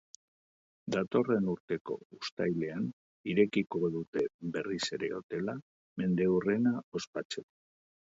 Datorren 0.93 1.49
urteko 1.51 1.97
uzatilean 2.17 2.87
irekiko 3.33 3.81
dute 3.97 4.23
berriz 4.55 4.81
ere 4.99 5.11
hotela, 5.19 5.55
mendeurrena 6.03 6.73
ospatzeko. 7.01 7.47